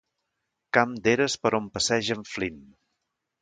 Camp 0.77 0.95
d'eres 1.07 1.35
per 1.43 1.51
on 1.59 1.67
passeja 1.77 2.19
en 2.21 2.25
Flynn. 2.31 2.59